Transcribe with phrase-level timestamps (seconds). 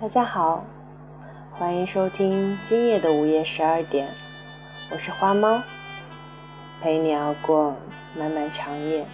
[0.00, 0.64] 大家好，
[1.50, 4.06] 欢迎收听今夜的午夜十二点，
[4.92, 5.60] 我是花猫，
[6.80, 7.74] 陪你熬过
[8.16, 9.04] 漫漫长夜。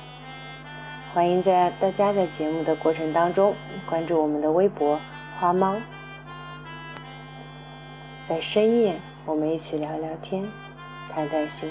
[1.15, 3.55] 欢迎在大家在节目的过程当中
[3.89, 5.01] 关注我们的微博
[5.41, 5.77] 花猫，
[8.29, 10.46] 在深夜我们一起聊聊天，
[11.11, 11.71] 谈谈心。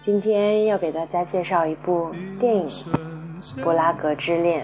[0.00, 2.68] 今天要给大家介绍一部电影
[3.62, 4.60] 《布拉格之恋》，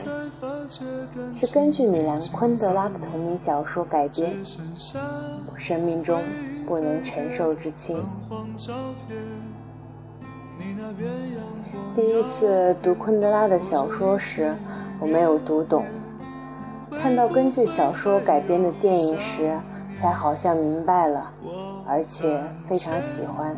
[1.38, 4.34] 是根据米兰昆德拉的同名小说改编。
[5.56, 6.22] 生命中
[6.66, 8.02] 不能承受之轻。
[11.94, 14.54] 第一次读昆德拉的小说时，
[15.00, 15.82] 我没有读懂；
[17.00, 19.58] 看到根据小说改编的电影时，
[19.98, 21.32] 才好像明白了，
[21.86, 22.38] 而且
[22.68, 23.56] 非常喜欢。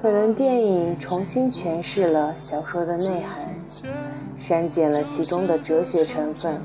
[0.00, 3.46] 可能电影重新诠释了小说的内涵，
[4.46, 6.60] 删减了其中的哲学成分，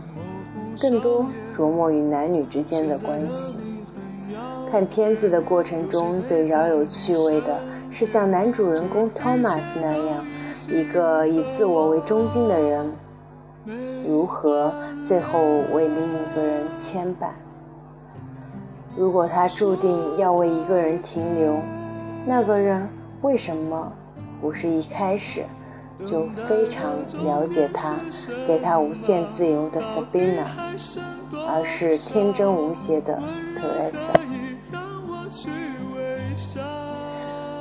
[0.82, 3.59] 更多琢磨与男女之间的关系。
[4.70, 7.58] 看片子的过程中，最饶有趣味的
[7.92, 10.26] 是像男主人公 Thomas 那样，
[10.70, 12.92] 一个以自我为中心的人，
[14.06, 14.73] 如何
[15.06, 15.39] 最后
[15.72, 17.30] 为另一个人牵绊。
[18.98, 21.56] 如果他注定要为一个人停留，
[22.25, 22.88] 那个人
[23.22, 23.92] 为什么
[24.42, 25.44] 不是一开始
[26.06, 26.92] 就非常
[27.26, 27.95] 了解他，
[28.48, 30.45] 给他无限自由的 Sabina，
[31.34, 33.20] 而是天真无邪的
[33.58, 34.20] Teresa？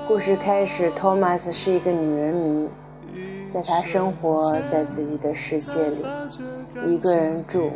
[0.06, 2.68] 故事开始，Thomas 是一个女人迷，
[3.52, 6.04] 在他生活在自己的世界里，
[6.86, 7.70] 一个人住，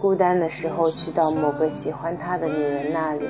[0.00, 3.26] 孤单的时候去到某个喜欢他的女人那里。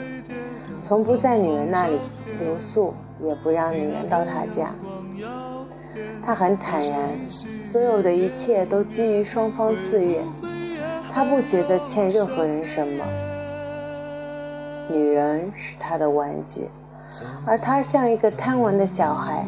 [0.88, 1.98] 从不在女人那里
[2.40, 4.72] 留宿，也不让女人到他家。
[6.24, 10.24] 他很坦然，所有的一切都基于双方自愿。
[11.12, 13.04] 他不觉得欠任何人什么。
[14.90, 16.66] 女人是他的玩具，
[17.44, 19.44] 而他像一个贪玩的小孩。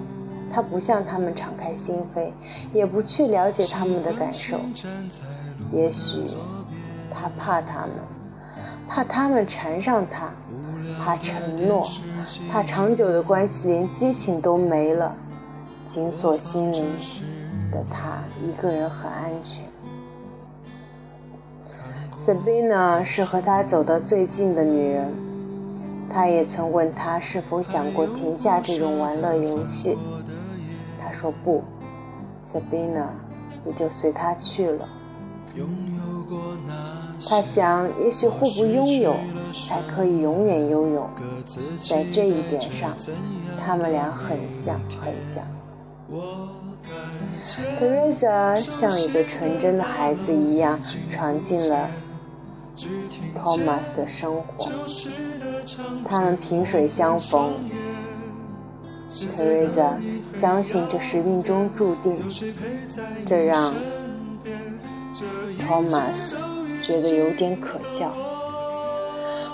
[0.53, 2.29] 他不向他们敞开心扉，
[2.73, 4.59] 也不去了解他们的感受。
[5.73, 6.25] 也许
[7.09, 7.91] 他怕他们，
[8.93, 10.29] 怕他们缠上他。
[10.99, 11.87] 怕承诺，
[12.51, 15.15] 怕长久的关系连激情都没了，
[15.87, 16.85] 紧锁心灵
[17.71, 19.63] 的他一个人很安全。
[22.19, 25.13] Sabina 是和他走得最近的女人，
[26.13, 29.97] 他也曾问他是否想过停下这种玩乐游戏，
[31.01, 31.63] 他说不
[32.51, 33.07] ，Sabina
[33.65, 34.89] 也就随他去了。
[35.55, 39.15] 拥有过那他想，也许互不拥有，
[39.53, 41.09] 才可以永远拥有。
[41.89, 42.97] 在这一点上，
[43.65, 45.45] 他们俩很像，很像。
[47.79, 50.81] Teresa 像一个纯真的孩子一样
[51.13, 51.89] 闯进了
[53.37, 54.71] Thomas 的生活，
[56.05, 57.53] 他们萍水相逢。
[59.37, 59.93] Teresa
[60.33, 62.17] 相信这是命中注定，
[63.29, 63.73] 这让。
[65.69, 66.41] Thomas
[66.91, 68.13] 觉得有点可笑。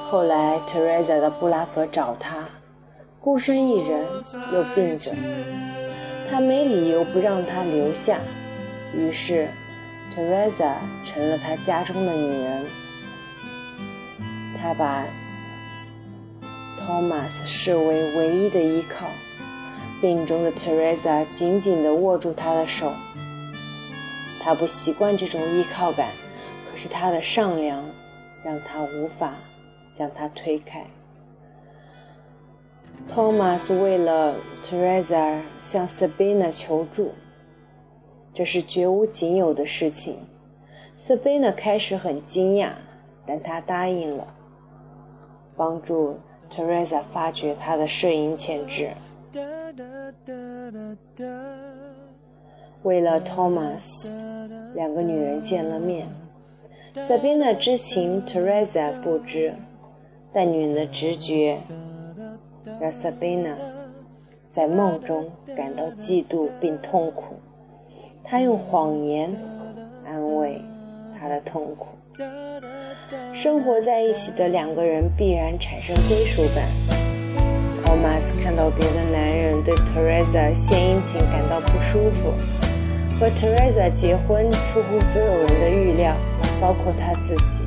[0.09, 2.49] 后来，Teresa 到布拉格找他，
[3.21, 4.07] 孤身一人，
[4.55, 5.13] 又病着，
[6.31, 8.17] 他没理由不让他留下。
[8.95, 9.51] 于是
[10.15, 12.65] ，Teresa 成了他家中的女人。
[14.59, 15.05] 他把
[16.81, 19.07] Thomas 视为唯一的依靠。
[20.01, 22.95] 病中的 Teresa 紧紧地握住他的手。
[24.43, 26.09] 他不习惯这种依靠感，
[26.77, 27.83] 是他的善良
[28.45, 29.35] 让他无法
[29.95, 30.85] 将他推开。
[33.13, 37.13] Thomas 为了 Teresa 向 Sabina 求助，
[38.35, 40.19] 这是绝无仅有的事情。
[40.99, 42.71] Sabina 开始很惊讶，
[43.27, 44.27] 但他答应了，
[45.57, 46.19] 帮助
[46.51, 48.91] Teresa 发掘他的摄影潜质。
[52.83, 54.11] 为了 Thomas，
[54.75, 56.07] 两个女人见了面。
[56.97, 59.53] Sabina 知情，Teresa 不知，
[60.33, 61.59] 但女人的直觉
[62.81, 63.55] 让 Sabina
[64.51, 67.35] 在梦中感到嫉妒并痛苦。
[68.25, 69.31] 她用谎言
[70.07, 70.59] 安慰
[71.21, 71.89] 她的痛苦。
[73.35, 76.67] 生活在一起的两个人必然产生归属感。
[77.85, 82.33] Thomas 看到别的男人对 Teresa 献殷勤感到不舒服。
[83.21, 86.15] 和 Teresa 结婚出乎所有人的预料，
[86.61, 87.61] 包括他自己。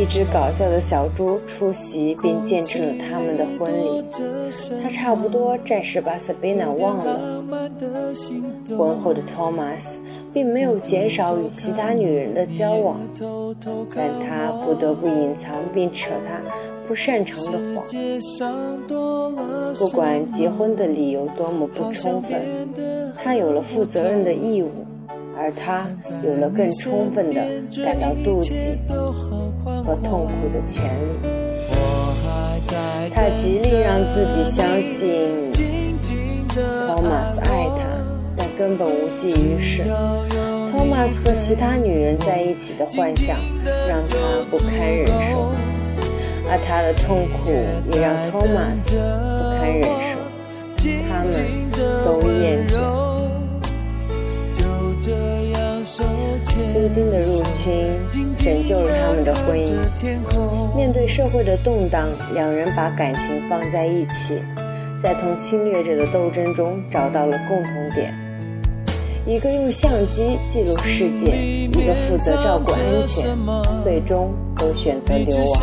[0.00, 4.02] 一只搞笑的小猪出席并见证了他们的婚礼。
[4.82, 7.44] 他差不多暂时把 Sabina 忘了。
[8.76, 9.98] 婚后的 Thomas
[10.32, 12.98] 并没有减少与其他女人的交往，
[13.94, 16.40] 但他不得不隐藏并扯他
[16.88, 17.84] 不擅长的谎。
[19.78, 22.40] 不管结婚的理由多么不充分，
[23.14, 24.70] 他有了负责任的义务。
[25.36, 25.86] 而他
[26.24, 27.40] 有了更充分的
[27.84, 28.78] 感到妒忌
[29.84, 31.28] 和痛苦的权利。
[33.14, 35.52] 他极力让自己相信
[36.86, 37.82] 托马斯爱他，
[38.36, 39.84] 但根本无济于事。
[40.70, 43.36] 托马斯和其他女人在一起的幻想
[43.88, 44.16] 让他
[44.50, 45.52] 不堪忍受，
[46.48, 47.50] 而他的痛苦
[47.94, 50.18] 也让托马斯不堪忍受。
[51.08, 51.30] 他们
[52.04, 53.01] 都厌倦。
[56.60, 57.86] 苏金的入侵
[58.34, 59.72] 拯救了他们的婚姻。
[60.74, 64.42] 面对社会的动荡，两人把感情放在一起，
[65.00, 68.12] 在同侵略者的斗争中找到了共同点。
[69.24, 73.24] 一个用相机记录世界，一个负责照顾安全，
[73.80, 75.60] 最终都选择流亡。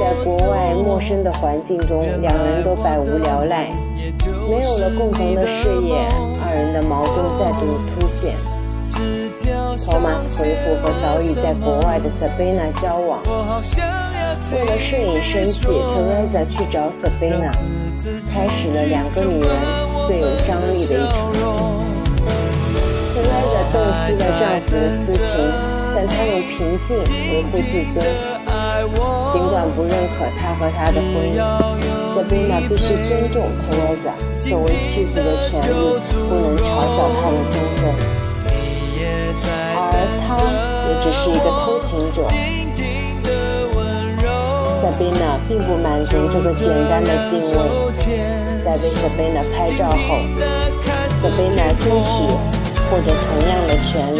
[0.00, 3.70] 在国外陌生的环境中，两人都百无聊赖，
[4.48, 5.94] 没有了共同的事业，
[6.42, 8.34] 二人的矛盾再度凸显。
[9.84, 13.20] 托马斯回复和早已在国外的 Sabina 交往。
[14.52, 17.50] 为了摄影生计，Teresa 去找 Sabina，
[18.30, 19.50] 开始了两个女人
[20.06, 21.58] 最有张力的一场戏。
[23.16, 25.34] Teresa 洞悉了丈夫的私情，
[25.94, 27.58] 但她用平静维护自
[27.92, 28.00] 尊。
[29.32, 31.34] 尽管不认可他和她的婚姻
[32.14, 33.34] ，Sabina 必须尊重
[33.70, 35.72] Teresa 作为妻子的权利，
[36.12, 38.25] 不能嘲笑她的忠贞。
[41.06, 42.26] 只是一个偷情者。
[44.82, 47.54] Sabina 并不满足这个简单的定位，
[48.64, 49.96] 在为 Sabina 拍照后
[51.20, 52.10] ，Sabina 争取
[52.90, 54.18] 获得同样的权利。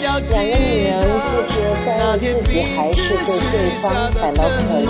[0.00, 1.54] 两个女人不知
[1.84, 3.18] 该让自己还是对
[3.50, 3.84] 对方
[4.14, 4.86] 感到可怜，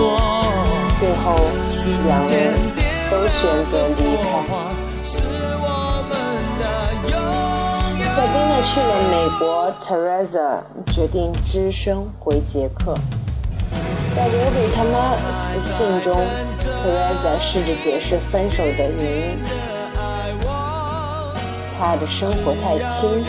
[0.99, 1.25] 最后
[2.05, 2.33] 两人
[3.09, 3.41] 都选
[3.71, 4.58] 择离开。
[8.31, 10.61] 宾娜去了美国，Teresa
[10.93, 12.93] 决定只身回捷克。
[14.15, 16.15] 在留给他妈的信中
[16.59, 19.39] ，Teresa 试着解释分手的原因：
[21.79, 23.25] 他的生活太轻，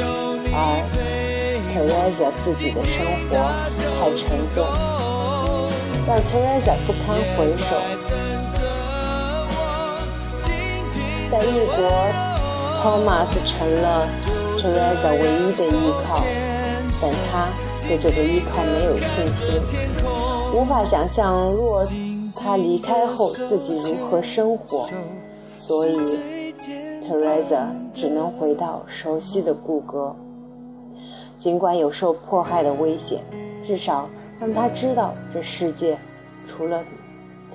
[0.52, 0.85] 而
[1.73, 2.93] Teresa 自己的生
[3.31, 3.37] 活
[3.99, 4.58] 太沉重，
[6.06, 7.81] 让 Teresa 不堪回首。
[11.31, 11.79] 在异国
[12.82, 13.49] ，Thomas 成
[13.81, 14.08] 了。
[14.61, 16.23] Teresa 唯一的依靠，
[17.01, 17.49] 但他
[17.89, 19.59] 对这个依靠没有信心，
[20.55, 21.83] 无法想象若
[22.37, 24.87] 他离开后自己如何生活，
[25.55, 26.53] 所以
[27.03, 30.15] Teresa 只能回到熟悉的故乡。
[31.39, 33.23] 尽管有受迫害的危险，
[33.67, 35.97] 至少让他知道这世界
[36.47, 36.85] 除了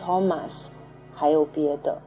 [0.04, 0.70] Thomas
[1.14, 2.00] 还有别的。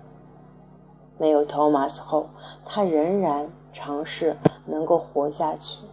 [1.18, 2.28] 没有 Thomas 后，
[2.64, 4.36] 他仍然尝试。
[4.70, 5.86] 能够活下去，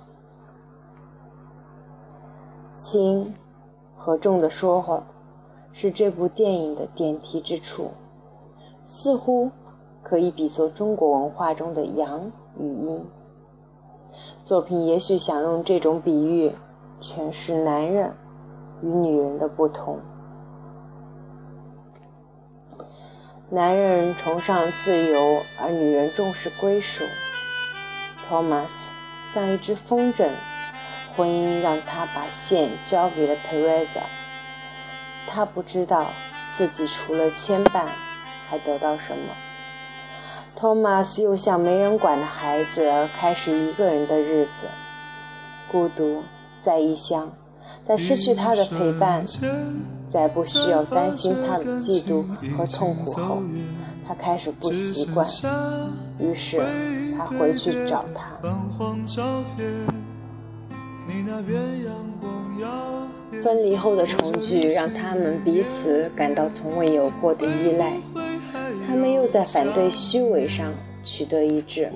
[2.73, 3.33] 轻
[3.95, 5.01] 和重的说话
[5.71, 7.91] 是这部电影的点题之处，
[8.83, 9.49] 似乎
[10.03, 13.05] 可以比作中国文化中的阳与阴。
[14.43, 16.51] 作品也许想用这种比喻
[16.99, 18.11] 诠释男人
[18.83, 19.99] 与女人的不同。
[23.49, 25.17] 男人崇尚自由，
[25.61, 27.05] 而女人重视归属。
[28.29, 28.69] Thomas
[29.33, 30.29] 像一只风筝，
[31.15, 34.03] 婚姻让他把线交给了 Teresa。
[35.27, 36.07] 他不知道
[36.57, 37.85] 自己除了牵绊，
[38.49, 39.33] 还得到什么。
[40.57, 44.67] Thomas 又像没人管的孩子，开始一个人的日子，
[45.69, 46.23] 孤独
[46.63, 47.33] 在异乡，
[47.85, 49.25] 在失去他的陪伴，
[50.09, 52.23] 在不需要担心他的嫉妒
[52.55, 53.41] 和痛苦后。
[54.07, 55.27] 他开始不习惯，
[56.19, 56.61] 于是
[57.17, 58.37] 他回去找他。
[63.43, 67.93] 分离后的重聚让他们彼此感到从未有过的依赖，
[68.87, 70.71] 他们又在反对虚伪上
[71.03, 71.91] 取得一致。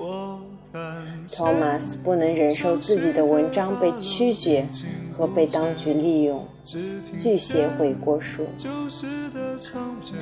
[1.28, 4.66] Thomas 不能忍受自己的文章被曲解
[5.20, 8.46] 和被当局利用，拒写悔过书。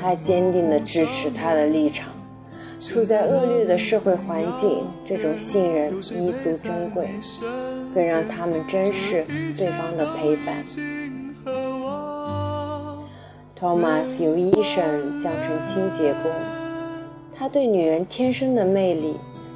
[0.00, 2.09] 他坚定地支持他的立场。
[2.81, 7.09] 处在恶劣的社会环境，这种信任弥足珍贵，
[7.95, 9.25] 更让他们珍视
[9.57, 10.64] 对方的陪伴。
[13.59, 16.31] Thomas 由医生降成清洁工，
[17.37, 19.14] 他对女人天生的魅力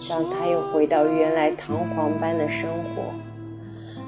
[0.09, 2.63] 让他又回到原来堂皇般的生
[2.95, 3.03] 活，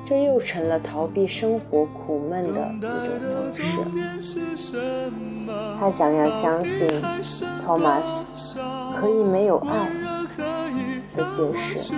[0.06, 4.38] 这又成了逃避生活苦闷的一种方式。
[5.78, 6.88] 他想要相信
[7.66, 8.54] Thomas
[9.00, 9.90] 可以没有爱
[11.16, 11.42] 的解
[11.76, 11.94] 释，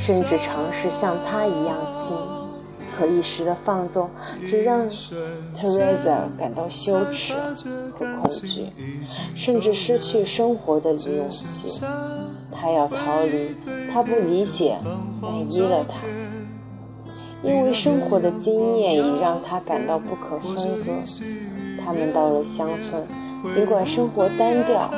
[0.00, 2.16] 甚至尝试像他一样亲。
[2.96, 4.08] 可一时的放纵，
[4.48, 7.32] 只让 Teresa 感到羞耻
[7.92, 8.66] 和恐惧，
[9.34, 11.82] 甚至失去生活的勇气。
[12.52, 13.56] 他要逃离，
[13.92, 14.78] 他不理解，
[15.20, 16.06] 但依了他，
[17.44, 20.92] 因为生活的经验已让他感到不可分割。
[21.84, 23.06] 他们到了乡村，
[23.54, 24.90] 尽管生活单调，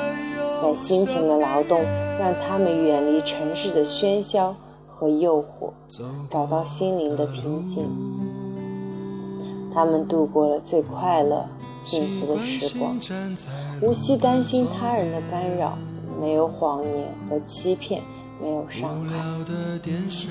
[0.62, 1.80] 但辛勤的劳动
[2.18, 4.54] 让他们远离城市的喧嚣。
[4.98, 5.72] 和诱惑，
[6.30, 7.84] 找到心灵的平静。
[9.74, 11.46] 他们度过了最快乐、
[11.82, 12.96] 幸福的时光，
[13.82, 15.76] 无需担心他人的干扰，
[16.18, 18.00] 没有谎言和欺骗，
[18.40, 19.16] 没有伤害。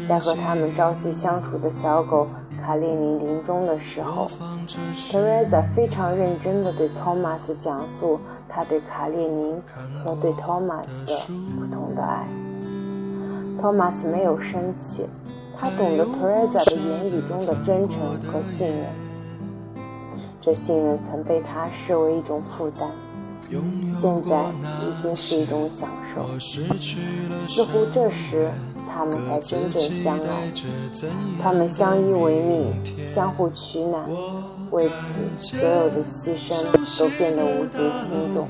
[0.08, 2.28] 在和他们朝夕相处的小狗
[2.62, 4.30] 卡列尼临终的时候，
[5.12, 9.56] 特蕾莎非常认真地对托马斯讲述他对卡列尼
[10.04, 11.14] 和对托马斯的
[11.58, 12.28] 不同的爱。
[13.60, 15.08] 托马斯没有生气，
[15.58, 18.86] 他懂得 Teresa 的言语中的真诚和信任。
[20.42, 22.88] 这信任曾被他视为一种负担，
[23.50, 24.50] 现在
[24.82, 26.40] 已经是一种享受。
[27.48, 28.50] 似乎这时
[28.92, 30.52] 他们才真正相爱。
[31.42, 32.74] 他们相依为命，
[33.08, 34.04] 相互取暖，
[34.72, 36.56] 为此所有的牺牲
[37.00, 38.48] 都变得无足轻重。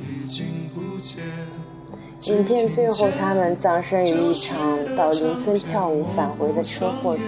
[2.27, 4.57] 影片最后，他们葬身于一场
[4.95, 7.25] 到邻村跳舞返回的车祸中。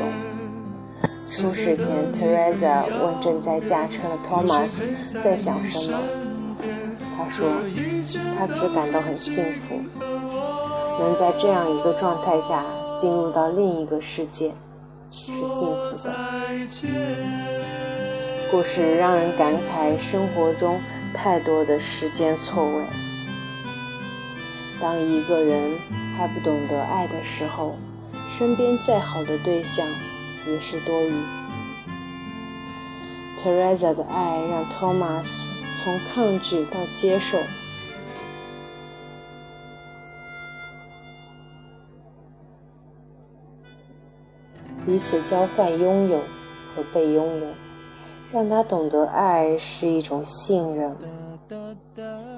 [1.27, 4.69] 出事前，Teresa 问正在驾车的 Thomas
[5.21, 6.00] 在想什么。
[7.17, 7.50] 他说
[8.38, 9.81] ：“他只感到很幸福，
[11.00, 12.63] 能在这样一个状态下
[13.00, 14.53] 进入到另一个世界，
[15.09, 16.13] 是幸福的。”
[18.51, 20.79] 故事让人感慨生活中
[21.13, 22.86] 太多的时间错位。
[24.79, 25.75] 当一个人
[26.15, 27.75] 还不懂得爱的时候，
[28.38, 29.88] 身边再好的对象
[30.47, 31.13] 也是多余。
[33.39, 35.50] Teresa 的爱让 Thomas
[35.88, 37.38] 从抗拒到接受，
[44.86, 46.17] 彼此交换拥有
[46.75, 47.48] 和被拥有，
[48.34, 50.94] 让他懂得爱是一种信任，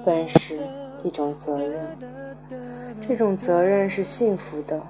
[0.04, 0.56] 更是
[1.02, 1.80] 一种责任。
[3.08, 4.80] 这种责任是幸福的，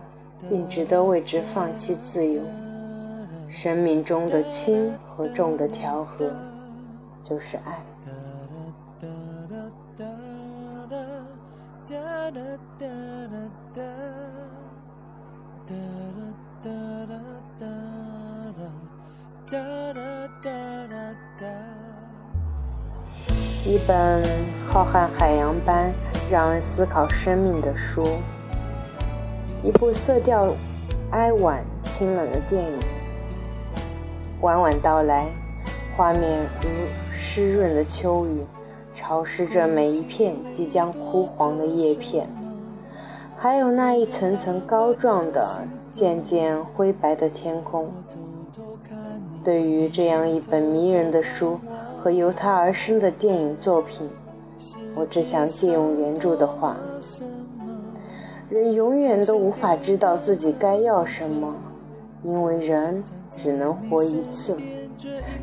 [0.50, 2.42] 并值得为之放弃自由。
[3.48, 6.30] 生命中的轻和重的调和，
[7.22, 7.82] 就是爱。
[12.32, 12.40] 哒
[12.78, 12.86] 哒
[13.26, 13.36] 哒
[13.74, 13.82] 哒
[15.66, 15.74] 哒
[19.46, 19.58] 哒
[20.40, 20.46] 哒哒
[21.36, 21.46] 哒
[23.66, 24.22] 一本
[24.68, 25.92] 浩瀚海洋般。
[26.30, 28.04] 让人思考生命的书，
[29.64, 30.54] 一部色调
[31.10, 32.78] 哀婉、清冷的电影。
[34.40, 35.26] 晚晚到来，
[35.96, 36.68] 画面如
[37.12, 38.46] 湿润的秋雨，
[39.10, 42.28] 潮湿着每一片即将枯黄的叶片，
[43.36, 45.44] 还有那一层层高壮的、
[45.92, 47.88] 渐渐灰白的天空。
[49.42, 51.58] 对于这样一本迷人的书
[51.98, 54.08] 和由它而生的电影作品。
[54.94, 56.76] 我只想借用原著的话：
[58.48, 61.52] 人永远都无法知道自己该要什么，
[62.22, 63.02] 因为人
[63.36, 64.56] 只能活一次，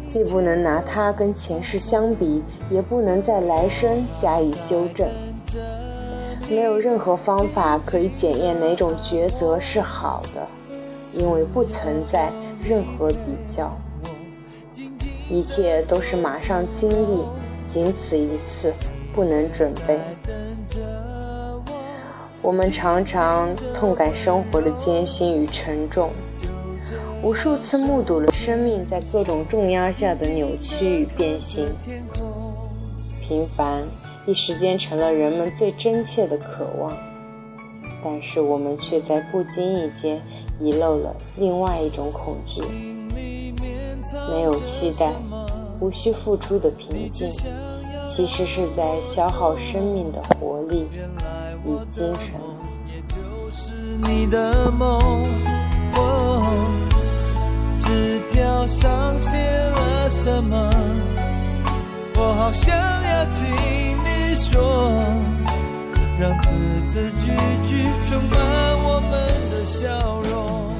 [0.07, 5.07] 既不能拿它跟前世相比，也不能在来生加以修正。
[6.49, 10.47] 没有任何方法可以检验哪种抉择是好的，
[11.13, 12.31] 因为不存在
[12.63, 13.75] 任何比较，
[15.29, 17.23] 一切都是马上经历，
[17.67, 18.73] 仅此一次。
[19.15, 19.99] 不能准备。
[22.39, 26.11] 我们常常痛感生活的艰辛与沉重，
[27.24, 31.67] 无数次目睹了生命在各种重压下的扭曲与变形。
[33.21, 33.83] 平凡
[34.25, 36.91] 一时间成了人们最真切的渴望，
[38.03, 40.21] 但是我们却在不经意间
[40.59, 42.62] 遗漏了另外一种恐惧：
[44.31, 45.12] 没有期待，
[45.81, 47.29] 无需付出的平静。
[48.07, 50.88] 其实是在消耗生命的活力
[51.65, 52.39] 与精神。
[58.38, 60.70] 你的梦，纸条上写了什么？
[62.15, 63.17] 我好想要。
[63.17, 64.91] 的请你说，
[66.20, 66.51] 让字
[66.88, 67.25] 字句
[67.67, 68.38] 句充满
[68.84, 69.12] 我们
[69.51, 70.72] 的笑容。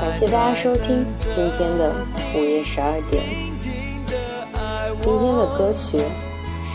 [0.00, 1.94] 感谢大家收听今天的
[2.34, 3.22] 午夜十二点。
[3.58, 5.98] 今天的歌曲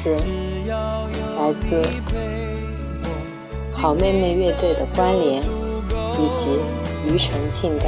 [0.01, 0.15] 是
[1.35, 1.83] 来自
[3.73, 6.57] 好妹妹乐队的关联，以及
[7.05, 7.83] 庾澄庆的《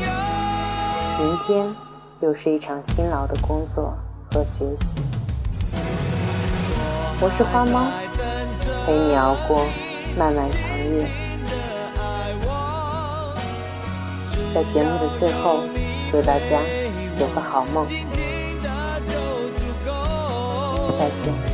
[1.21, 1.75] 明天
[2.21, 3.93] 又是一场辛劳的工作
[4.31, 4.99] 和学习。
[7.21, 7.91] 我是花猫，
[8.87, 9.63] 陪你熬过
[10.17, 10.59] 漫漫长
[10.97, 11.07] 夜。
[14.51, 15.59] 在节目的最后，
[16.11, 16.59] 祝大家
[17.19, 17.85] 有个好梦。
[20.97, 21.50] 再见。